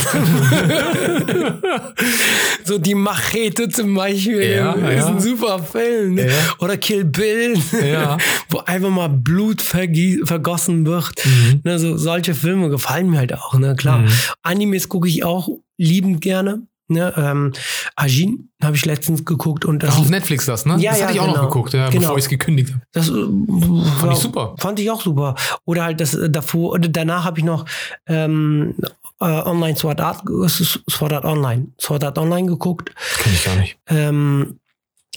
[2.64, 5.06] so die Machete zum Beispiel Ja, ist ja.
[5.08, 6.14] ein super Film.
[6.14, 6.30] Ne?
[6.58, 7.54] Oder Kill Bill,
[8.50, 11.12] wo einfach mal Blut vergossen wird.
[11.24, 11.60] Mhm.
[11.64, 13.98] Ne, so, solche Filme gefallen mir halt auch, ne, klar.
[13.98, 14.08] Mhm.
[14.42, 16.62] Animes gucke ich auch liebend gerne.
[16.88, 17.52] Ne, ähm,
[17.96, 20.76] Ajin habe ich letztens geguckt und das, Ach, auf Netflix das, ne?
[20.78, 21.36] Ja, das ja, hatte ich auch genau.
[21.36, 22.00] noch geguckt, ja, Genau.
[22.02, 22.82] bevor ich es gekündigt habe.
[22.92, 24.54] das äh, Fand ich super.
[24.58, 25.34] Fand ich auch super.
[25.64, 27.64] Oder halt das äh, davor, oder danach habe ich noch
[28.06, 28.74] ähm,
[29.20, 32.92] äh, Online Sword Art, Sword Art Online, Sword Art Online geguckt.
[33.18, 33.78] Kenn ich gar nicht.
[33.86, 34.58] Ähm,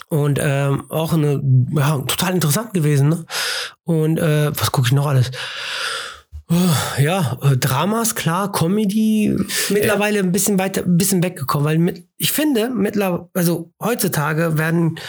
[0.10, 3.10] und ähm, auch eine, ja, total interessant gewesen.
[3.10, 3.25] Ne?
[3.84, 5.32] Und äh, was gucke ich noch alles?
[6.99, 9.36] Ja, äh, Dramas, klar, Comedy,
[9.69, 14.99] mittlerweile ein bisschen weiter, ein bisschen weggekommen, weil mit, ich finde, mittlerweile, also heutzutage werden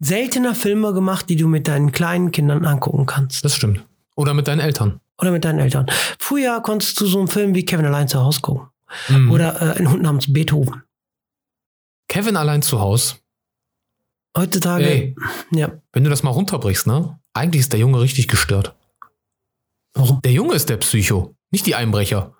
[0.00, 3.44] seltener Filme gemacht, die du mit deinen kleinen Kindern angucken kannst.
[3.44, 3.84] Das stimmt.
[4.16, 5.00] Oder mit deinen Eltern.
[5.20, 5.86] Oder mit deinen Eltern.
[6.18, 8.68] Früher konntest du so einen Film wie Kevin allein zu Hause gucken.
[9.08, 9.30] Mhm.
[9.30, 10.82] Oder äh, ein Hund namens Beethoven.
[12.08, 13.16] Kevin allein zu Hause.
[14.36, 15.16] Heutzutage, Ey,
[15.52, 15.70] ja.
[15.92, 17.18] wenn du das mal runterbrichst, ne?
[17.34, 18.74] Eigentlich ist der Junge richtig gestört.
[19.94, 20.20] Warum?
[20.22, 22.34] Der Junge ist der Psycho, nicht die Einbrecher.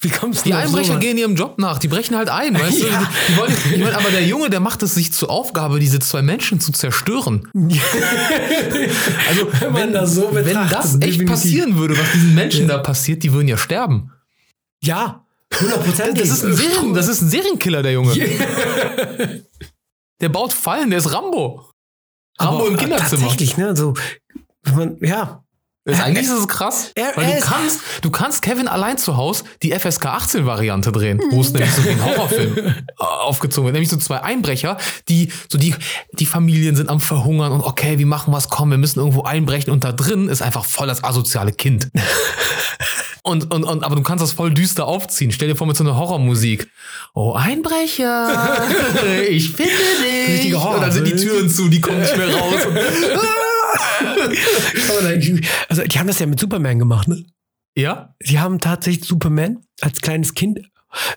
[0.00, 1.00] Wie kommst du Die Einbrecher sowas?
[1.00, 3.00] gehen ihrem Job nach, die brechen halt ein, weißt Ja.
[3.00, 3.06] du?
[3.32, 6.22] Die wollen, ich mein, aber der Junge, der macht es sich zur Aufgabe, diese zwei
[6.22, 7.48] Menschen zu zerstören.
[9.28, 11.26] Also, Wenn man das so wenn das echt definitiv.
[11.26, 14.12] passieren würde, was diesen Menschen da passiert, die würden ja sterben.
[14.82, 16.12] Ja, 100%.
[16.12, 18.14] Das ist ein, Serien, das ist ein Serienkiller, der Junge.
[20.20, 21.64] Der baut Fallen, der ist Rambo.
[22.38, 23.22] Rambo Aber im Kinderzimmer.
[23.22, 23.74] Tatsächlich, ne?
[23.76, 23.94] So,
[24.64, 25.42] wenn man, ja.
[25.88, 29.44] Ist, eigentlich ist es krass, er- weil du kannst, du kannst Kevin allein zu Hause
[29.62, 33.72] die FSK 18 Variante drehen, wo es nämlich so wie ein Horrorfilm äh, aufgezogen wird,
[33.74, 34.76] nämlich so zwei Einbrecher,
[35.08, 35.74] die so die
[36.12, 38.48] die Familien sind am verhungern und okay, wie machen wir es?
[38.48, 41.88] Komm, wir müssen irgendwo einbrechen und da drin ist einfach voll das asoziale Kind.
[43.24, 45.32] Und, und, und, aber du kannst das voll düster aufziehen.
[45.32, 46.66] Stell dir vor mit so einer Horrormusik.
[47.12, 48.62] Oh, Einbrecher,
[49.28, 50.34] ich finde dich.
[50.36, 52.64] Richtige Horror- und dann sind die Türen zu, die kommen nicht mehr raus.
[52.66, 52.74] Und,
[55.68, 57.24] Also, die haben das ja mit Superman gemacht, ne?
[57.76, 58.14] ja?
[58.22, 60.60] Die haben tatsächlich Superman als kleines Kind,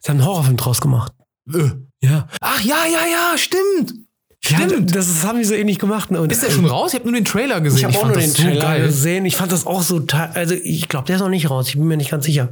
[0.02, 1.14] sie haben einen Horrorfilm draus gemacht.
[1.54, 1.72] Äh.
[2.04, 2.28] Ja.
[2.40, 3.94] Ach ja, ja, ja, stimmt.
[4.44, 4.72] Stimmt.
[4.72, 6.10] Ja, das, das haben die so ähnlich gemacht.
[6.10, 6.20] Ne?
[6.20, 6.94] Und Ist der schon raus?
[6.94, 7.90] Ich habe nur den Trailer gesehen.
[7.90, 8.88] Ich habe auch nur den Trailer geil.
[8.88, 9.26] gesehen.
[9.26, 11.68] Ich fand das auch so, also ich glaube, der ist noch nicht raus.
[11.68, 12.50] Ich bin mir nicht ganz sicher.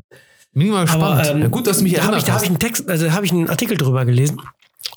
[0.54, 1.04] Bin mal gespannt.
[1.04, 2.44] Aber ähm, ja, gut, dass du mich da habe ich, erinnert da hab hast.
[2.44, 4.40] ich einen Text, also habe ich einen Artikel drüber gelesen.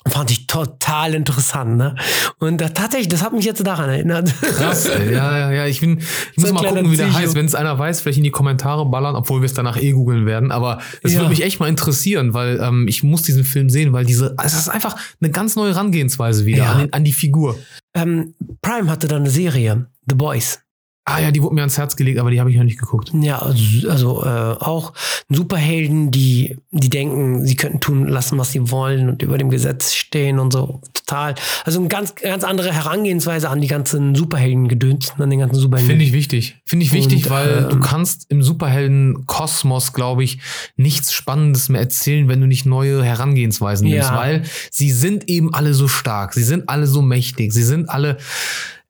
[0.05, 1.95] Fand ich total interessant, ne?
[2.39, 4.33] Und da, tatsächlich, das hat mich jetzt daran erinnert.
[4.41, 5.13] Krass, ey.
[5.13, 5.65] ja, ja, ja.
[5.65, 7.35] Ich, bin, ich So muss ein mal gucken, wie der heißt.
[7.35, 10.25] Wenn es einer weiß, vielleicht in die Kommentare ballern, obwohl wir es danach eh googeln
[10.25, 10.51] werden.
[10.51, 11.19] Aber es Ja.
[11.19, 14.53] würde mich echt mal interessieren, weil ähm, ich muss diesen Film sehen, weil diese, es
[14.53, 16.71] ist einfach eine ganz neue Herangehensweise wieder Ja.
[16.73, 17.57] an, den, an die Figur.
[17.95, 20.59] ähm, Prime hatte da eine Serie, The Boys.
[21.05, 23.11] Ah ja, die wurde mir ans Herz gelegt, aber die habe ich noch nicht geguckt.
[23.13, 24.93] Ja, also, also äh, auch
[25.27, 29.93] Superhelden, die, die denken, sie könnten tun lassen, was sie wollen und über dem Gesetz
[29.93, 30.79] stehen und so.
[30.93, 31.35] Total.
[31.65, 35.89] Also eine ganz, ganz andere Herangehensweise an die ganzen Superhelden-Gedöns, an den ganzen Superhelden.
[35.89, 36.55] Finde ich wichtig.
[36.65, 40.39] Finde ich wichtig, Und, weil ähm, du kannst im Superhelden-Kosmos, glaube ich,
[40.77, 44.17] nichts Spannendes mehr erzählen, wenn du nicht neue Herangehensweisen nimmst, Ja.
[44.17, 48.17] weil sie sind eben alle so stark, sie sind alle so mächtig, sie sind alle.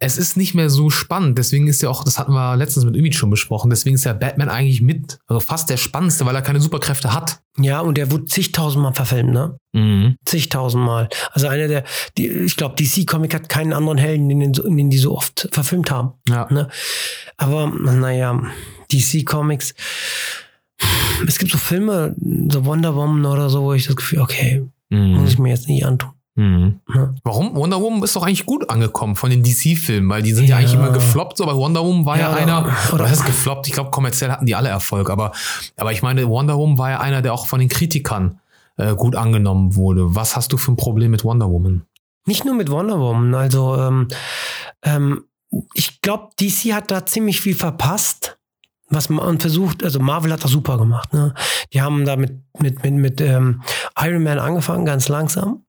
[0.04, 2.96] Es ist nicht mehr so spannend, deswegen ist ja auch, das hatten wir letztens mit
[2.96, 6.42] Ümit schon besprochen, deswegen ist ja Batman eigentlich mit, also fast der spannendste, weil er
[6.42, 7.42] keine Superkräfte hat.
[7.58, 9.58] Ja, und der wurde zigtausendmal verfilmt, ne?
[9.74, 10.18] Mhm.
[10.26, 11.08] Zigtausendmal.
[11.32, 11.84] Also einer der,
[12.18, 15.90] die, ich glaube, DC Comic hat keinen anderen Helden, den, den, die so oft verfilmt
[15.90, 16.14] haben.
[16.28, 16.48] Ja.
[16.52, 16.68] Ne?
[17.38, 18.42] Aber naja,
[18.92, 19.74] DC Comics.
[21.26, 22.16] Es gibt so Filme,
[22.50, 25.28] so Wonder Woman oder so, wo ich das Gefühl, okay, muss Mhm.
[25.28, 26.12] ich mir jetzt nicht antun.
[26.36, 26.80] Mhm.
[26.88, 27.16] Ne?
[27.24, 27.56] Warum?
[27.56, 30.52] Wonder Woman ist doch eigentlich gut angekommen von den DC-Filmen, weil die sind ja.
[30.52, 30.58] Ja.
[30.58, 33.26] eigentlich immer gefloppt, so, aber Wonder Woman war ja, Ja, einer, oder- oder das ist
[33.26, 35.32] gefloppt, ich glaube, kommerziell hatten die alle Erfolg, aber,
[35.78, 38.40] aber ich meine, Wonder Woman war ja einer, der auch von den Kritikern
[38.78, 40.16] äh, gut angenommen wurde.
[40.16, 41.84] Was hast du für ein Problem mit Wonder Woman?
[42.26, 44.08] Nicht nur mit Wonder Woman, also ähm,
[44.82, 45.26] ähm,
[45.76, 48.40] ich glaube, DC hat da ziemlich viel verpasst.
[48.90, 51.14] Was man versucht, also Marvel hat das super gemacht.
[51.14, 51.34] Ne?
[51.74, 53.62] Die haben da mit, mit, mit, mit ähm,
[54.00, 55.64] Iron Man angefangen, ganz langsam.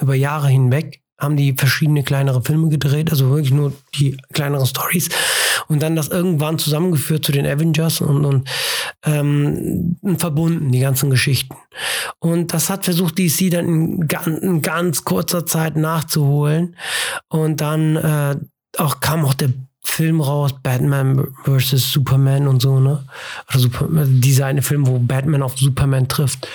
[0.00, 5.08] Über Jahre hinweg haben die verschiedene kleinere Filme gedreht, also wirklich nur die kleineren Stories.
[5.68, 8.48] Und dann das irgendwann zusammengeführt zu den Avengers und, und
[9.04, 11.56] ähm, verbunden, die ganzen Geschichten.
[12.18, 14.08] Und das hat versucht, DC dann in,
[14.42, 16.76] in ganz kurzer Zeit nachzuholen.
[17.28, 18.36] Und dann äh,
[18.76, 19.50] auch kam auch der
[19.84, 21.92] Film raus, Batman vs.
[21.92, 23.04] Superman und so, ne?
[23.50, 26.48] Oder Super, dieser eine Film, wo Batman auf Superman trifft.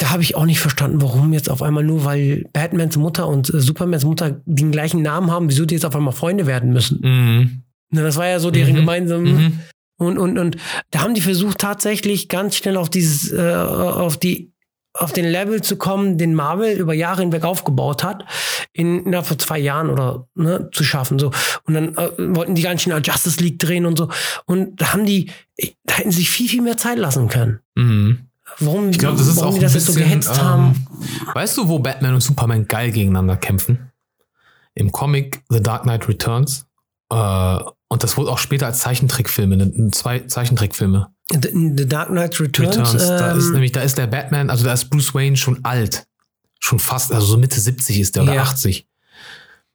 [0.00, 3.52] Da habe ich auch nicht verstanden, warum jetzt auf einmal nur, weil Batmans Mutter und
[3.52, 7.00] äh, Supermans Mutter den gleichen Namen haben, wieso die jetzt auf einmal Freunde werden müssen.
[7.02, 7.62] Mhm.
[7.90, 8.76] Ne, das war ja so deren Mhm.
[8.76, 9.28] gemeinsame.
[9.28, 9.60] Mhm.
[9.98, 10.56] Und, und, und
[10.90, 14.54] da haben die versucht, tatsächlich ganz schnell auf dieses, äh, auf die,
[14.94, 18.24] auf den Level zu kommen, den Marvel über Jahre hinweg aufgebaut hat,
[18.72, 21.18] in, innerhalb von zwei Jahren oder ne, zu schaffen.
[21.18, 21.30] So.
[21.64, 24.08] Und dann äh, wollten die ganz schnell Justice League drehen und so.
[24.46, 25.30] Und da haben die,
[25.84, 27.60] da hätten sie sich viel, viel mehr Zeit lassen können.
[27.74, 28.29] Mhm.
[28.60, 30.86] Warum, Ich glaube, das ist warum auch die das bisschen, so gehetzt haben?
[31.00, 33.90] ähm, Weißt du, wo Batman und Superman geil gegeneinander kämpfen?
[34.74, 36.66] Im Comic The Dark Knight Returns.
[37.10, 41.08] Äh, und das wurde auch später als Zeichentrickfilme, ne, zwei Zeichentrickfilme.
[41.32, 42.76] The, The Dark Knight Returns.
[42.76, 43.06] Returns.
[43.06, 46.06] da ist ähm, nämlich, da ist der Batman, also da ist Bruce Wayne schon alt.
[46.60, 48.42] Schon fast, also so Mitte 70 ist der oder Ja.
[48.42, 48.86] 80.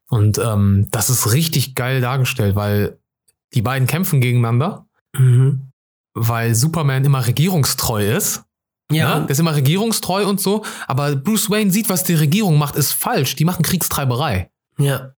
[0.10, 3.00] Und ähm, das ist richtig geil dargestellt, weil
[3.54, 4.86] die beiden kämpfen gegeneinander,
[5.17, 5.71] mhm.
[6.13, 8.44] weil Superman immer regierungstreu ist.
[8.91, 9.21] Ja, Ne?
[9.26, 10.63] Der ist immer regierungstreu und so.
[10.88, 13.36] Aber Bruce Wayne sieht, was die Regierung macht, ist falsch.
[13.36, 14.50] Die machen Kriegstreiberei.
[14.78, 15.12] ja.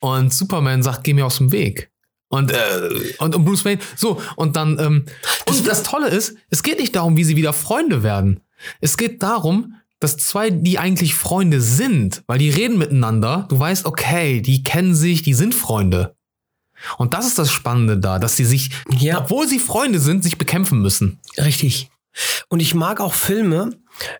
[0.00, 1.90] Und Superman sagt, geh mir aus dem Weg.
[2.28, 5.06] Und, äh, und, und Bruce Wayne, so, und dann, ähm,
[5.48, 8.40] und das Tolle ist, es geht nicht darum, wie sie wieder Freunde werden.
[8.80, 13.86] Es geht darum, dass zwei, die eigentlich Freunde sind, weil die reden miteinander, du weißt,
[13.86, 16.14] okay, die kennen sich, die sind Freunde.
[16.96, 19.18] Und das ist das Spannende da, dass sie sich, Ja.
[19.22, 21.18] obwohl sie Freunde sind, sich bekämpfen müssen.
[21.38, 21.90] Richtig.
[22.48, 23.70] Und ich mag auch Filme,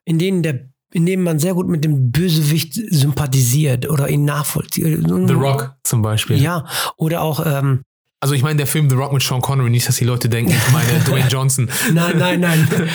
[0.05, 5.07] in denen der in denen man sehr gut mit dem Bösewicht sympathisiert oder ihn nachvollzieht.
[5.07, 6.41] The Rock zum Beispiel.
[6.41, 6.65] Ja,
[6.97, 7.83] oder auch, ähm,
[8.21, 10.51] Also ich meine, der Film The Rock mit Sean Connery, nicht, dass die Leute denken,
[10.53, 11.69] ich meine Dwayne Johnson.
[11.93, 12.69] nein, nein, nein.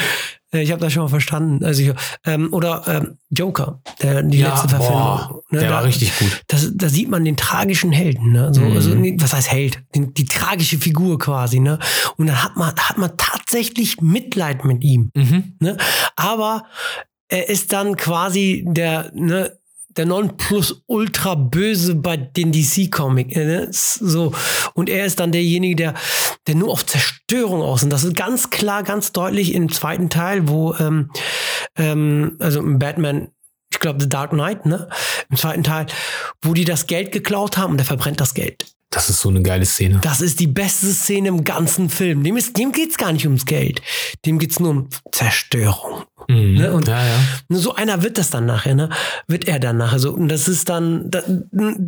[0.54, 1.64] Äh, Ich habe das schon mal verstanden.
[1.66, 1.94] Also, ich,
[2.26, 5.02] ähm, oder ähm, Joker, der, die letzte Verfilmung.
[5.02, 6.44] boah, ne, der da, war richtig gut.
[6.48, 8.32] Das, da sieht man den tragischen Helden.
[8.32, 8.54] Ne?
[8.54, 8.72] So, Mhm.
[8.76, 8.92] also,
[9.24, 9.82] was heißt Held?
[9.96, 11.60] Den, die tragische Figur quasi.
[11.60, 11.80] Ne?
[12.18, 15.12] Und dann hat man, hat man tatsächlich Mitleid mit ihm.
[15.16, 15.56] Mhm.
[15.60, 15.78] Ne?
[16.16, 16.66] Aber
[17.30, 19.52] er ist dann quasi der, ne,
[19.98, 23.36] der Nonplusultra böse bei den DC-Comic.
[23.36, 23.68] äh, Ne?
[23.72, 24.34] So.
[24.74, 25.94] Und er ist dann derjenige, der,
[26.48, 27.84] der nur auf Zerstörung aus.
[27.84, 31.10] Und das ist ganz klar, ganz deutlich im zweiten Teil, wo, ähm,
[31.78, 33.30] ähm, also Batman,
[33.72, 34.88] ich glaube, The Dark Knight, ne?
[35.30, 35.88] Im zweiten Teil,
[36.42, 38.66] wo die das Geld geklaut haben und er verbrennt das Geld.
[38.94, 40.00] Das ist so eine geile Szene.
[40.04, 42.24] Das ist die beste Szene im ganzen Film.
[42.24, 43.82] Dem, ist, dem geht's gar nicht ums Geld.
[44.26, 46.04] Dem geht's nur um Zerstörung.
[46.30, 46.54] Mhm.
[46.56, 46.72] Ne?
[46.74, 47.16] Und- ja, ja.
[47.50, 48.90] Nur So einer wird das dann nachher, ne?
[49.28, 50.12] Wird er dann nachher so.
[50.14, 51.22] Und das ist dann, da,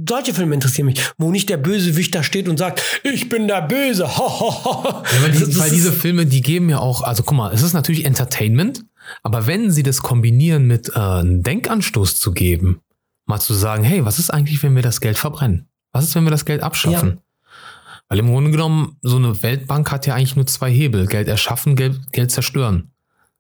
[0.09, 3.61] solche Filme interessieren mich, wo nicht der Bösewicht da steht und sagt, ich bin der
[3.61, 4.17] Böse.
[4.17, 4.83] Ho, ho, ho.
[4.87, 7.53] Ja, weil, die, Das- das weil diese Filme, die geben ja auch, also guck mal,
[7.53, 8.83] es ist natürlich Entertainment,
[9.23, 12.79] aber wenn sie das kombinieren mit äh, einem Denkanstoß zu geben,
[13.27, 15.67] mal zu sagen, hey, was ist eigentlich, wenn wir das Geld verbrennen?
[15.95, 17.21] Was ist, wenn wir das Geld abschaffen?
[18.09, 21.07] Weil im Grunde genommen, so eine Weltbank hat ja eigentlich nur zwei Hebel.
[21.07, 22.91] Geld erschaffen, Geld, Geld zerstören.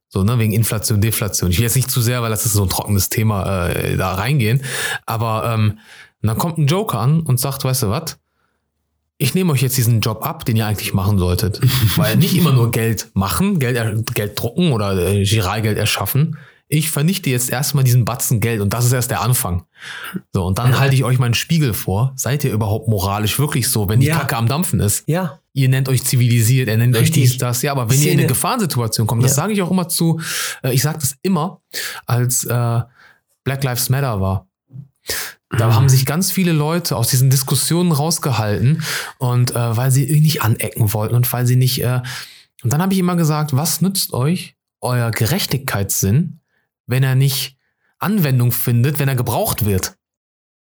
[0.07, 1.51] So, ne, wegen Inflation, Deflation.
[1.51, 4.13] Ich will jetzt nicht zu sehr, weil das ist so ein trockenes Thema, äh, da
[4.13, 4.63] reingehen.
[5.05, 5.79] Aber ähm,
[6.21, 8.17] dann kommt ein Joker an und sagt, weißt du was?
[9.17, 11.59] ich nehme euch jetzt diesen Job ab, den ihr eigentlich machen solltet.
[11.97, 16.37] Weil nicht immer nur Geld machen, Geld, Geld drucken oder äh, Giralgeld erschaffen.
[16.67, 19.65] Ich vernichte jetzt erstmal diesen Batzen Geld und das ist erst der Anfang.
[20.33, 22.13] So, und dann halte ich euch meinen Spiegel vor.
[22.15, 24.17] Seid ihr überhaupt moralisch wirklich so, wenn die Ja.
[24.17, 25.03] Kacke am Dampfen ist?
[25.07, 27.23] Ja, Ihr nennt euch zivilisiert, er nennt euch Richtig.
[27.23, 27.61] dies, das.
[27.61, 28.21] Ja, aber wenn ihr in Szene.
[28.23, 29.35] eine Gefahrensituation kommt, das Ja.
[29.43, 30.19] sage ich auch immer zu,
[30.63, 31.61] äh, ich sage das immer,
[32.05, 32.81] als äh,
[33.45, 34.47] Black Lives Matter war.
[35.57, 38.81] Da haben sich ganz viele Leute aus diesen Diskussionen rausgehalten
[39.19, 41.81] und äh, weil sie nicht anecken wollten und weil sie nicht.
[41.81, 42.01] Äh,
[42.63, 46.39] und dann habe ich immer gesagt, was nützt euch euer Gerechtigkeitssinn,
[46.87, 47.57] wenn er nicht
[47.99, 49.95] Anwendung findet, wenn er gebraucht wird?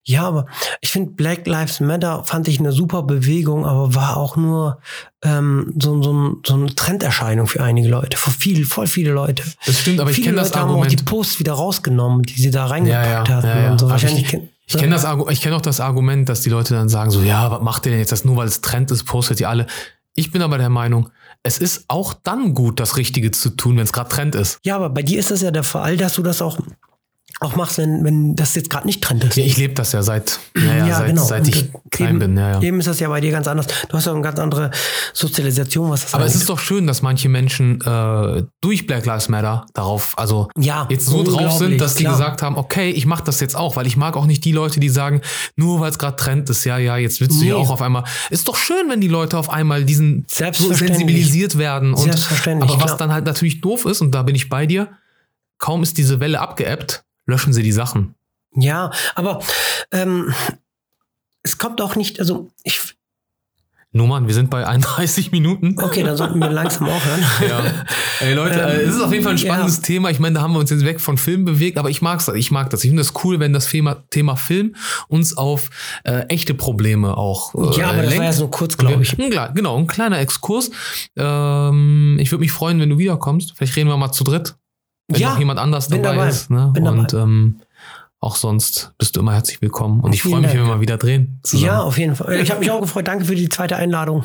[0.04, 0.46] Ja, aber
[0.80, 4.80] ich finde Black Lives Matter fand ich eine super Bewegung, aber war auch nur
[5.22, 9.44] ähm, so, so, so eine Trenderscheinung für einige Leute, für viel, voll viele Leute.
[9.64, 11.04] Das stimmt, aber ich viele kenne das Leute haben auch die Argument.
[11.04, 13.70] Posts wieder rausgenommen, die sie da reingepackt Ja, ja, hatten ja, ja.
[13.70, 13.86] und so.
[13.86, 16.88] Aber Wahrscheinlich ich- Ich kenne das ich kenne auch das Argument, dass die Leute dann
[16.88, 19.38] sagen so, ja, was macht ihr denn jetzt das nur, weil es Trend ist, postet
[19.38, 19.66] ihr alle.
[20.14, 21.10] Ich bin aber der Meinung,
[21.42, 24.58] es ist auch dann gut, das Richtige zu tun, wenn es gerade Trend ist.
[24.64, 26.58] Ja, aber bei dir ist das ja der Fall, dass du das auch,
[27.42, 29.36] auch machst, wenn, wenn das jetzt gerade nicht Trend ist.
[29.36, 32.36] Ja, ich lebe das ja seit, ja, ja, seit, seit Und ich klein eben, bin.
[32.36, 32.62] Ja, ja.
[32.62, 33.66] Eben ist das ja bei dir ganz anders.
[33.88, 34.70] Du hast ja eine ganz andere
[35.12, 36.42] Sozialisation, was das Aber es angeht.
[36.42, 41.06] ist doch schön, dass manche Menschen äh, durch Black Lives Matter darauf, also Ja, jetzt
[41.06, 42.16] so drauf sind, dass die klar.
[42.16, 44.80] gesagt haben, okay, ich mache das jetzt auch, weil ich mag auch nicht die Leute,
[44.80, 45.20] die sagen,
[45.56, 47.60] nur weil es gerade Trend ist, ja, ja, jetzt willst du ja Nee.
[47.60, 48.04] auch auf einmal.
[48.30, 51.92] Ist doch schön, wenn die Leute auf einmal diesen so sensibilisiert werden.
[51.94, 52.98] Und, Selbstverständlich, aber was klar.
[52.98, 54.88] dann halt natürlich doof ist, und da bin ich bei dir,
[55.58, 58.14] kaum ist diese Welle abgeebbt, löschen sie die Sachen.
[58.54, 59.40] Ja, aber
[59.92, 60.32] ähm,
[61.42, 62.94] es kommt auch nicht, also ich,
[63.94, 65.76] Nummern, wir sind bei 31 Minuten.
[65.78, 67.20] okay, dann sollten wir langsam aufhören.
[67.46, 67.62] Ja.
[68.20, 69.44] Ey Leute, Ähm, äh, es ist auf jeden Fall ein ja.
[69.44, 70.08] spannendes Thema.
[70.10, 72.50] Ich meine, da haben wir uns jetzt weg von Film bewegt, aber ich mag's, ich
[72.50, 72.84] mag das.
[72.84, 74.76] Ich finde das cool, wenn das Thema, Thema Film
[75.08, 75.68] uns auf
[76.04, 78.24] äh, echte Probleme auch äh, Ja, aber das war lenkt.
[78.24, 79.18] ja so kurz, glaube ich.
[79.18, 80.70] Ein, genau, ein kleiner Exkurs.
[81.16, 83.52] Ähm, ich würde mich freuen, wenn du wiederkommst.
[83.56, 84.54] Vielleicht reden wir mal zu dritt,
[85.08, 86.50] wenn Ja, noch jemand anders dabei, dabei, ist.
[86.50, 86.70] Ne?
[86.72, 86.98] bin dabei.
[86.98, 87.60] Und ähm,
[88.20, 90.00] auch sonst bist du immer herzlich willkommen.
[90.00, 91.40] Und ich freue mich, wenn wir mal wieder drehen.
[91.42, 91.66] zusammen.
[91.66, 92.34] Ja, auf jeden Fall.
[92.40, 93.08] Ich habe mich auch gefreut.
[93.08, 94.22] Danke für die zweite Einladung.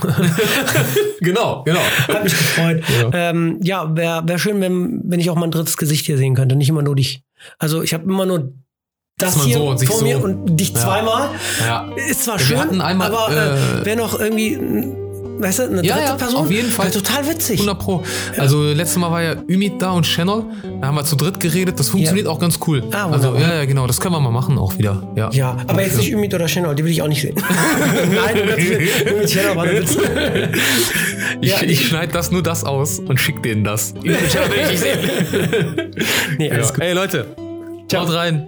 [1.20, 1.80] genau, genau.
[2.08, 2.84] Hat mich gefreut.
[2.90, 3.10] Ja.
[3.10, 6.18] Ja, ähm, ja wäre wär schön, wenn, wenn ich auch mal ein drittes Gesicht hier
[6.18, 7.24] sehen könnte, nicht immer nur dich.
[7.58, 8.54] Also ich habe immer nur
[9.18, 10.76] das hier so und vor so- mir und dich Ja.
[10.76, 11.30] zweimal.
[11.66, 11.90] Ja.
[11.96, 14.60] Ist zwar wir schön, einmal, aber äh, äh, wäre noch irgendwie,
[15.40, 16.42] weißt du, eine Ja, dritte ja, Person.
[16.42, 16.92] auf jeden Fall.
[16.92, 17.60] Total witzig.
[17.60, 18.04] 100 Pro.
[18.38, 20.44] Also letztes Mal war ja Ümit da und Channel.
[20.82, 21.80] Da haben wir zu dritt geredet.
[21.80, 22.84] Das funktioniert auch ganz cool.
[22.92, 23.88] Ah, also ja, ja, genau.
[23.88, 25.04] Das können wir mal machen auch wieder.
[25.16, 27.36] Ja, Ja, aber jetzt nicht Ümit oder Channel, die will ich auch nicht sehen.
[28.16, 28.38] Nein,
[29.14, 29.98] Ümit Channel war der Witz.
[31.42, 33.94] Ich, Ja, ich schneide das nur das aus und schick denen das.
[34.04, 35.94] Ümit Channel will ich nicht sehen.
[36.38, 36.74] Nee, alles ja.
[36.74, 36.84] gut.
[36.84, 37.26] Hey Leute,
[37.94, 38.48] haut rein.